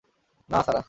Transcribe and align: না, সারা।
না, 0.49 0.63
সারা। 0.63 0.79